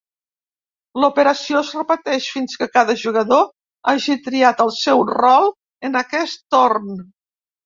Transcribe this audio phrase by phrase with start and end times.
[1.01, 3.45] L'operació es repeteix fins que cada jugador
[3.93, 5.51] hagi triat el seu rol
[5.91, 6.91] en aquest torn.